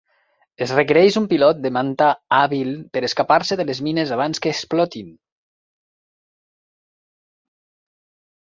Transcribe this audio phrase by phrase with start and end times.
[0.65, 2.07] Es requereix un pilot de Manta
[2.37, 5.13] hàbil per escapar-se de les mines abans que explotin.